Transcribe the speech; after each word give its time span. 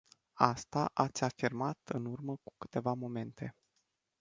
Asta 0.39 0.91
ați 0.93 1.23
afirmat 1.23 1.77
în 1.83 2.05
urmă 2.05 2.35
cu 2.35 2.53
câteva 2.57 2.93
momente. 2.93 3.55